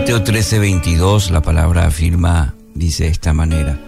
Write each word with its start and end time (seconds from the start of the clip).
Mateo 0.00 0.22
13, 0.22 0.60
22, 0.60 1.30
la 1.30 1.42
palabra 1.42 1.84
afirma, 1.84 2.54
dice 2.74 3.04
de 3.04 3.10
esta 3.10 3.34
manera, 3.34 3.78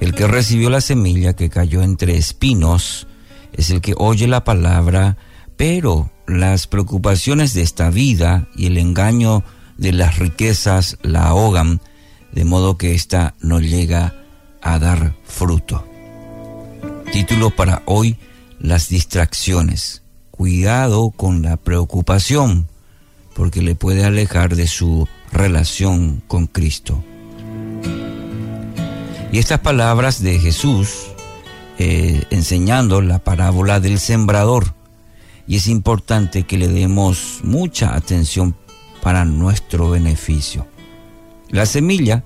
el 0.00 0.14
que 0.14 0.26
recibió 0.26 0.70
la 0.70 0.80
semilla 0.80 1.36
que 1.36 1.50
cayó 1.50 1.82
entre 1.82 2.16
espinos 2.16 3.06
es 3.52 3.68
el 3.68 3.82
que 3.82 3.92
oye 3.98 4.26
la 4.28 4.44
palabra, 4.44 5.18
pero 5.58 6.10
las 6.26 6.68
preocupaciones 6.68 7.52
de 7.52 7.60
esta 7.60 7.90
vida 7.90 8.48
y 8.56 8.64
el 8.64 8.78
engaño 8.78 9.44
de 9.76 9.92
las 9.92 10.18
riquezas 10.18 10.96
la 11.02 11.24
ahogan, 11.24 11.82
de 12.32 12.46
modo 12.46 12.78
que 12.78 12.94
ésta 12.94 13.34
no 13.38 13.60
llega 13.60 14.14
a 14.62 14.78
dar 14.78 15.16
fruto. 15.24 15.86
Título 17.12 17.50
para 17.50 17.82
hoy, 17.84 18.16
las 18.58 18.88
distracciones. 18.88 20.02
Cuidado 20.30 21.10
con 21.10 21.42
la 21.42 21.58
preocupación, 21.58 22.68
porque 23.34 23.60
le 23.60 23.74
puede 23.74 24.06
alejar 24.06 24.56
de 24.56 24.66
su 24.66 25.06
relación 25.32 26.22
con 26.26 26.46
Cristo. 26.46 27.02
Y 29.30 29.38
estas 29.38 29.60
palabras 29.60 30.22
de 30.22 30.38
Jesús 30.38 31.08
eh, 31.80 32.24
enseñando 32.30 33.00
la 33.02 33.20
parábola 33.20 33.78
del 33.78 34.00
sembrador. 34.00 34.74
Y 35.46 35.56
es 35.56 35.68
importante 35.68 36.42
que 36.42 36.58
le 36.58 36.66
demos 36.66 37.38
mucha 37.44 37.94
atención 37.94 38.56
para 39.00 39.24
nuestro 39.24 39.88
beneficio. 39.88 40.66
La 41.50 41.66
semilla 41.66 42.24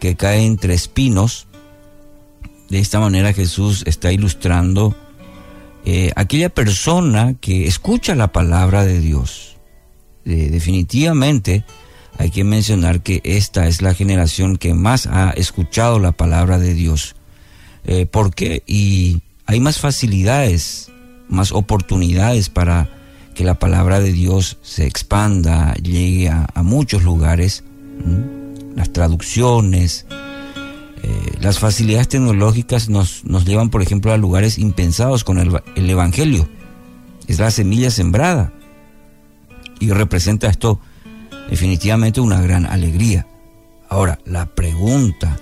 que 0.00 0.16
cae 0.16 0.44
entre 0.44 0.74
espinos, 0.74 1.46
de 2.68 2.78
esta 2.78 3.00
manera 3.00 3.32
Jesús 3.32 3.84
está 3.86 4.12
ilustrando 4.12 4.94
eh, 5.86 6.12
aquella 6.14 6.50
persona 6.50 7.34
que 7.40 7.66
escucha 7.66 8.14
la 8.14 8.32
palabra 8.32 8.84
de 8.84 9.00
Dios. 9.00 9.56
definitivamente 10.24 11.64
hay 12.18 12.30
que 12.30 12.44
mencionar 12.44 13.02
que 13.02 13.20
esta 13.24 13.66
es 13.66 13.82
la 13.82 13.94
generación 13.94 14.56
que 14.56 14.74
más 14.74 15.06
ha 15.06 15.30
escuchado 15.30 15.98
la 15.98 16.12
palabra 16.12 16.58
de 16.58 16.74
Dios. 16.74 17.16
Eh, 17.84 18.06
¿Por 18.06 18.34
qué? 18.34 18.62
Y 18.66 19.20
hay 19.46 19.60
más 19.60 19.78
facilidades, 19.78 20.90
más 21.28 21.52
oportunidades 21.52 22.48
para 22.48 22.88
que 23.34 23.44
la 23.44 23.54
palabra 23.58 24.00
de 24.00 24.12
Dios 24.12 24.58
se 24.62 24.86
expanda, 24.86 25.74
llegue 25.74 26.28
a, 26.28 26.46
muchos 26.62 27.02
lugares. 27.02 27.64
Las 28.76 28.92
traducciones, 28.92 30.06
eh, 31.02 31.32
las 31.40 31.58
facilidades 31.58 32.08
tecnológicas 32.08 32.88
nos, 32.88 33.24
nos, 33.24 33.44
llevan, 33.44 33.70
por 33.70 33.82
ejemplo, 33.82 34.12
a 34.12 34.16
lugares 34.16 34.58
impensados 34.58 35.24
con 35.24 35.38
el, 35.38 35.60
el 35.74 35.90
Evangelio. 35.90 36.48
Es 37.26 37.38
la 37.40 37.50
semilla 37.50 37.90
sembrada. 37.90 38.52
Y 39.80 39.90
representa 39.90 40.48
esto 40.48 40.80
definitivamente 41.48 42.20
una 42.20 42.40
gran 42.40 42.66
alegría. 42.66 43.26
Ahora, 43.88 44.18
la 44.24 44.46
pregunta 44.46 45.38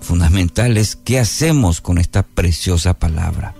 fundamental 0.00 0.76
es 0.76 0.96
qué 0.96 1.18
hacemos 1.18 1.80
con 1.80 1.98
esta 1.98 2.22
preciosa 2.22 2.94
palabra. 2.94 3.54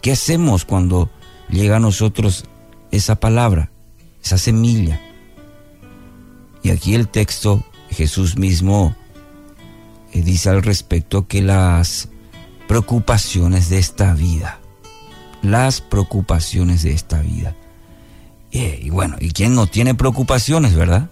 ¿Qué 0.00 0.12
hacemos 0.12 0.64
cuando 0.64 1.10
llega 1.48 1.76
a 1.76 1.80
nosotros 1.80 2.44
esa 2.90 3.16
palabra, 3.16 3.70
esa 4.22 4.38
semilla? 4.38 5.00
Y 6.62 6.70
aquí 6.70 6.94
el 6.94 7.08
texto, 7.08 7.64
Jesús 7.90 8.36
mismo 8.36 8.94
eh, 10.12 10.22
dice 10.22 10.50
al 10.50 10.62
respecto 10.62 11.26
que 11.26 11.42
las 11.42 12.08
preocupaciones 12.68 13.68
de 13.68 13.78
esta 13.78 14.14
vida, 14.14 14.60
las 15.42 15.80
preocupaciones 15.80 16.82
de 16.82 16.92
esta 16.92 17.20
vida, 17.20 17.54
eh, 18.54 18.80
y 18.84 18.90
bueno, 18.90 19.16
¿y 19.18 19.32
quién 19.32 19.54
no 19.56 19.66
tiene 19.66 19.96
preocupaciones, 19.96 20.74
verdad? 20.76 21.10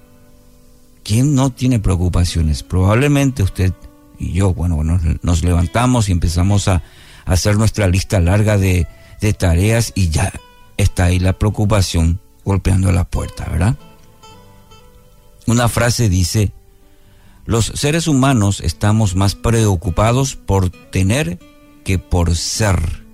¿Quién 1.03 1.35
no 1.35 1.51
tiene 1.51 1.81
preocupaciones? 1.81 2.63
Probablemente 2.63 3.43
usted 3.43 3.73
y 4.17 4.33
yo, 4.33 4.55
bueno, 4.55 4.81
nos 5.23 5.43
levantamos 5.43 6.09
y 6.09 6.13
empezamos 6.13 6.69
a, 6.69 6.83
hacer 7.25 7.57
nuestra 7.57 7.87
lista 7.87 8.19
larga 8.19 8.59
de, 8.59 8.89
de 9.21 9.33
tareas 9.33 9.93
y 9.95 10.09
ya 10.09 10.33
está 10.77 11.05
ahí 11.05 11.21
la 11.21 11.33
preocupación 11.33 12.19
golpeando 12.45 12.91
la 12.91 13.05
puerta, 13.05 13.49
¿verdad? 13.49 13.77
Una 15.47 15.69
frase 15.69 16.09
dice, 16.09 16.53
los 17.45 17.67
seres 17.67 18.09
humanos 18.09 18.61
estamos 18.61 19.15
más 19.15 19.35
preocupados 19.35 20.35
por 20.37 20.71
tener 20.71 21.39
que 21.85 21.99
por 21.99 22.37
ser. 22.37 23.05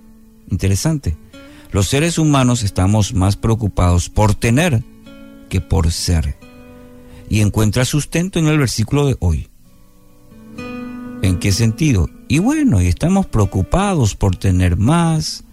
Interesante. 0.49 1.17
Los 1.71 1.87
seres 1.87 2.17
humanos 2.17 2.63
estamos 2.63 3.13
más 3.13 3.35
preocupados 3.35 4.09
por 4.09 4.33
tener 4.33 4.83
que 5.49 5.61
por 5.61 5.91
ser. 5.91 6.35
Y 7.29 7.41
encuentra 7.41 7.85
sustento 7.85 8.39
en 8.39 8.47
el 8.47 8.57
versículo 8.57 9.05
de 9.05 9.17
hoy. 9.19 9.47
¿En 11.21 11.37
qué 11.37 11.51
sentido? 11.51 12.09
Y 12.27 12.39
bueno, 12.39 12.81
y 12.81 12.87
estamos 12.87 13.27
preocupados 13.27 14.15
por 14.15 14.35
tener 14.35 14.77
más, 14.77 15.43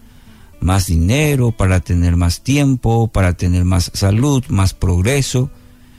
más 0.59 0.87
dinero, 0.87 1.53
para 1.53 1.81
tener 1.81 2.16
más 2.16 2.41
tiempo, 2.41 3.09
para 3.09 3.34
tener 3.34 3.65
más 3.65 3.91
salud, 3.93 4.43
más 4.48 4.72
progreso. 4.72 5.50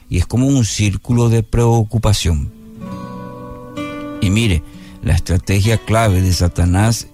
Y 0.09 0.17
es 0.17 0.25
como 0.25 0.47
un 0.47 0.65
círculo 0.65 1.29
de 1.29 1.43
preocupación. 1.43 2.51
Y 4.19 4.31
mire, 4.31 4.63
la 5.03 5.13
estrategia 5.13 5.77
clave 5.77 6.23
de 6.23 6.33
Satanás 6.33 7.07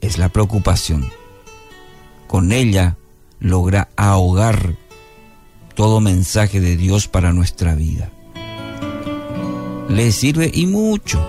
es 0.00 0.16
la 0.16 0.30
preocupación 0.30 1.10
con 2.34 2.50
ella 2.50 2.96
logra 3.38 3.90
ahogar 3.94 4.74
todo 5.76 6.00
mensaje 6.00 6.60
de 6.60 6.76
Dios 6.76 7.06
para 7.06 7.32
nuestra 7.32 7.76
vida. 7.76 8.10
Le 9.88 10.10
sirve 10.10 10.50
y 10.52 10.66
mucho. 10.66 11.24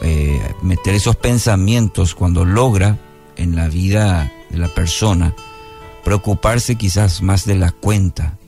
Eh, 0.00 0.40
meter 0.62 0.94
esos 0.94 1.14
pensamientos 1.16 2.14
cuando 2.14 2.46
logra 2.46 2.96
en 3.36 3.54
la 3.54 3.68
vida 3.68 4.32
de 4.48 4.56
la 4.56 4.68
persona 4.68 5.34
preocuparse 6.02 6.76
quizás 6.76 7.20
más 7.20 7.44
de 7.44 7.56
la 7.56 7.70
cuenta 7.70 8.38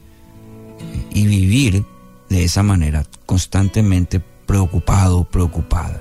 eh, 0.78 1.08
y 1.10 1.26
vivir 1.26 1.84
de 2.30 2.44
esa 2.44 2.62
manera 2.62 3.04
constantemente 3.26 4.18
preocupado, 4.46 5.24
preocupada. 5.24 6.00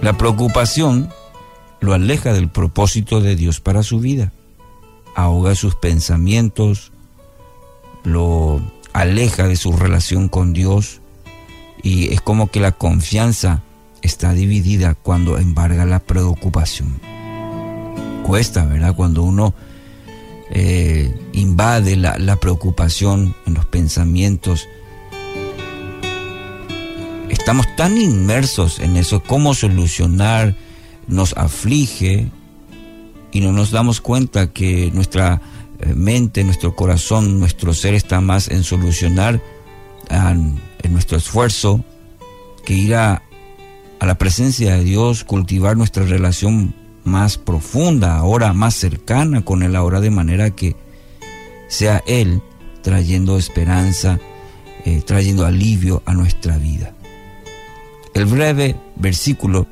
La 0.00 0.16
preocupación 0.16 1.10
lo 1.80 1.92
aleja 1.92 2.32
del 2.32 2.48
propósito 2.48 3.20
de 3.20 3.34
Dios 3.34 3.60
para 3.60 3.82
su 3.82 3.98
vida, 3.98 4.32
ahoga 5.14 5.54
sus 5.54 5.74
pensamientos, 5.74 6.92
lo 8.04 8.60
aleja 8.92 9.48
de 9.48 9.56
su 9.56 9.72
relación 9.72 10.28
con 10.28 10.52
Dios 10.52 11.00
y 11.82 12.12
es 12.12 12.20
como 12.20 12.48
que 12.48 12.60
la 12.60 12.72
confianza 12.72 13.62
está 14.02 14.32
dividida 14.32 14.94
cuando 14.94 15.36
embarga 15.36 15.84
la 15.84 15.98
preocupación. 15.98 17.00
Cuesta, 18.22 18.64
¿verdad? 18.66 18.94
Cuando 18.94 19.22
uno 19.22 19.54
eh, 20.50 21.12
invade 21.32 21.96
la, 21.96 22.18
la 22.18 22.36
preocupación 22.36 23.34
en 23.46 23.54
los 23.54 23.66
pensamientos, 23.66 24.68
Estamos 27.48 27.76
tan 27.76 27.96
inmersos 27.96 28.78
en 28.78 28.98
eso, 28.98 29.22
cómo 29.22 29.54
solucionar, 29.54 30.54
nos 31.06 31.34
aflige 31.34 32.28
y 33.32 33.40
no 33.40 33.52
nos 33.52 33.70
damos 33.70 34.02
cuenta 34.02 34.52
que 34.52 34.90
nuestra 34.92 35.40
eh, 35.80 35.94
mente, 35.94 36.44
nuestro 36.44 36.76
corazón, 36.76 37.40
nuestro 37.40 37.72
ser 37.72 37.94
está 37.94 38.20
más 38.20 38.48
en 38.48 38.64
solucionar 38.64 39.40
en 40.10 40.60
nuestro 40.92 41.16
esfuerzo 41.16 41.82
que 42.66 42.74
ir 42.74 42.94
a, 42.94 43.22
a 43.98 44.04
la 44.04 44.18
presencia 44.18 44.76
de 44.76 44.84
Dios, 44.84 45.24
cultivar 45.24 45.74
nuestra 45.74 46.04
relación 46.04 46.74
más 47.04 47.38
profunda, 47.38 48.18
ahora 48.18 48.52
más 48.52 48.74
cercana 48.74 49.42
con 49.42 49.62
Él, 49.62 49.74
ahora 49.74 50.02
de 50.02 50.10
manera 50.10 50.50
que 50.50 50.76
sea 51.68 52.04
Él 52.06 52.42
trayendo 52.82 53.38
esperanza, 53.38 54.18
eh, 54.84 55.00
trayendo 55.00 55.46
alivio 55.46 56.02
a 56.04 56.12
nuestra 56.12 56.58
vida. 56.58 56.92
El 58.18 58.26
breve 58.26 58.74
versículo 58.96 59.68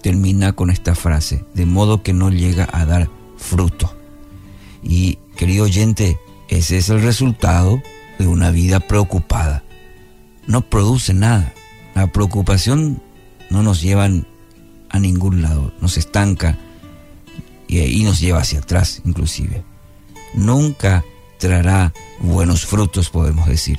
termina 0.00 0.54
con 0.54 0.70
esta 0.70 0.94
frase, 0.94 1.44
de 1.52 1.66
modo 1.66 2.02
que 2.02 2.14
no 2.14 2.30
llega 2.30 2.66
a 2.72 2.86
dar 2.86 3.10
fruto. 3.36 3.94
Y 4.82 5.18
querido 5.36 5.64
oyente, 5.64 6.18
ese 6.48 6.78
es 6.78 6.88
el 6.88 7.02
resultado 7.02 7.82
de 8.18 8.26
una 8.26 8.50
vida 8.50 8.80
preocupada. 8.80 9.64
No 10.46 10.62
produce 10.62 11.12
nada. 11.12 11.52
La 11.94 12.06
preocupación 12.06 13.02
no 13.50 13.62
nos 13.62 13.82
lleva 13.82 14.08
a 14.88 14.98
ningún 14.98 15.42
lado, 15.42 15.74
nos 15.78 15.98
estanca 15.98 16.56
y, 17.68 18.02
nos 18.02 18.18
lleva 18.18 18.40
hacia 18.40 18.60
atrás 18.60 19.02
inclusive. 19.04 19.62
Nunca 20.32 21.04
traerá 21.36 21.92
buenos 22.18 22.64
frutos, 22.64 23.10
podemos 23.10 23.46
decir 23.46 23.78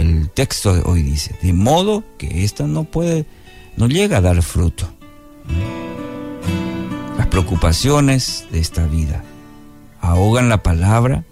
el 0.00 0.30
texto 0.30 0.74
de 0.74 0.82
hoy 0.84 1.02
dice, 1.02 1.34
de 1.42 1.52
modo 1.52 2.02
que 2.18 2.44
esta 2.44 2.66
no 2.66 2.84
puede, 2.84 3.26
no 3.76 3.86
llega 3.86 4.18
a 4.18 4.20
dar 4.20 4.42
fruto. 4.42 4.88
Las 7.18 7.26
preocupaciones 7.28 8.46
de 8.50 8.60
esta 8.60 8.86
vida 8.86 9.22
ahogan 10.00 10.48
la 10.48 10.62
palabra. 10.62 11.24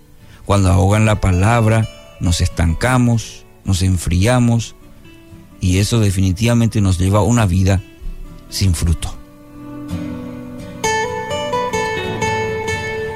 Cuando 0.44 0.70
ahogan 0.70 1.05
la 1.05 1.20
palabra, 1.20 1.88
nos 2.20 2.41
estancamos, 2.41 3.44
nos 3.65 3.82
enfriamos 3.82 4.75
y 5.61 5.79
eso 5.79 6.00
definitivamente 6.00 6.81
nos 6.81 6.99
lleva 6.99 7.20
a 7.20 7.23
una 7.23 7.47
vida 7.47 7.82
sin 8.49 8.75
fruto. 8.75 9.15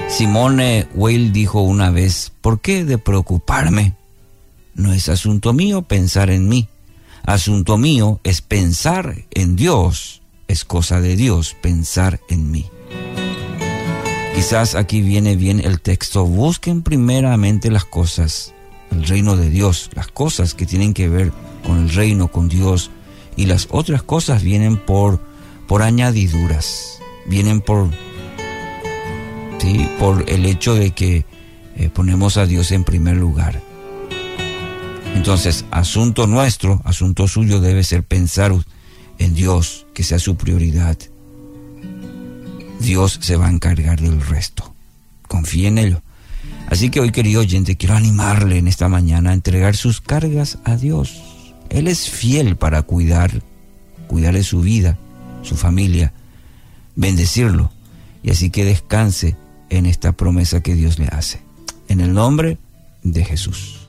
Simone 0.09 0.89
Weil 0.95 1.33
dijo 1.33 1.63
una 1.63 1.91
vez, 1.91 2.33
¿por 2.43 2.61
qué 2.61 2.85
de 2.85 2.99
preocuparme? 2.99 3.95
No 4.75 4.93
es 4.93 5.09
asunto 5.09 5.53
mío 5.53 5.83
pensar 5.83 6.31
en 6.31 6.49
mí. 6.49 6.69
Asunto 7.25 7.79
mío 7.79 8.21
es 8.25 8.41
pensar 8.41 9.25
en 9.31 9.57
Dios. 9.57 10.23
Es 10.49 10.65
cosa 10.65 11.01
de 11.01 11.17
Dios 11.17 11.57
pensar 11.61 12.21
en 12.29 12.51
mí. 12.51 12.67
Quizás 14.35 14.75
aquí 14.75 15.03
viene 15.03 15.37
bien 15.37 15.61
el 15.61 15.81
texto, 15.81 16.25
busquen 16.25 16.83
primeramente 16.83 17.71
las 17.71 17.85
cosas, 17.85 18.55
el 18.91 19.07
reino 19.07 19.37
de 19.37 19.51
Dios, 19.51 19.91
las 19.95 20.09
cosas 20.09 20.55
que 20.55 20.67
tienen 20.67 20.95
que 20.95 21.09
ver 21.09 21.33
con 21.65 21.79
el 21.79 21.91
reino, 21.91 22.29
con 22.29 22.49
Dios, 22.49 22.91
y 23.37 23.47
las 23.47 23.69
otras 23.71 24.03
cosas 24.03 24.43
vienen 24.43 24.79
por, 24.79 25.21
por 25.69 25.83
añadiduras, 25.83 26.99
vienen 27.27 27.61
por, 27.61 27.91
¿sí? 29.59 29.89
por 29.99 30.25
el 30.29 30.47
hecho 30.47 30.75
de 30.75 30.93
que 30.93 31.25
eh, 31.77 31.91
ponemos 31.93 32.37
a 32.37 32.47
Dios 32.47 32.73
en 32.73 32.85
primer 32.85 33.19
lugar. 33.19 33.63
Entonces, 35.14 35.64
asunto 35.70 36.26
nuestro, 36.26 36.81
asunto 36.85 37.29
suyo 37.29 37.61
debe 37.61 37.85
ser 37.85 38.03
pensar 38.03 38.53
en 39.19 39.35
Dios, 39.35 39.87
que 39.94 40.03
sea 40.03 40.19
su 40.19 40.37
prioridad. 40.37 40.99
Dios 42.81 43.19
se 43.23 43.37
va 43.37 43.47
a 43.47 43.50
encargar 43.50 44.00
del 44.00 44.20
resto. 44.20 44.75
Confíe 45.29 45.69
en 45.69 45.79
ello. 45.79 46.03
Así 46.69 46.91
que 46.91 47.00
hoy, 47.00 47.12
querido 47.12 47.41
oyente, 47.41 47.76
quiero 47.76 47.94
animarle 47.94 48.59
en 48.59 48.67
esta 48.67 48.88
mañana 48.88 49.31
a 49.31 49.35
entregar 49.35 49.76
sus 49.76 50.00
cargas 50.00 50.59
a 50.64 50.76
Dios. 50.76 51.23
Él 51.69 51.87
es 51.87 52.11
fiel 52.11 52.56
para 52.56 52.82
cuidar, 52.82 53.43
cuidar 54.08 54.35
de 54.35 54.43
su 54.43 54.61
vida, 54.61 54.99
su 55.43 55.56
familia, 55.56 56.12
bendecirlo. 56.97 57.70
Y 58.23 58.31
así 58.31 58.50
que 58.50 58.65
descanse 58.65 59.37
en 59.70 59.87
esta 59.87 60.12
promesa 60.12 60.62
que 60.62 60.75
Dios 60.75 60.99
le 60.99 61.06
hace. 61.06 61.41
En 61.88 62.00
el 62.00 62.12
nombre 62.12 62.58
de 63.03 63.25
Jesús. 63.25 63.81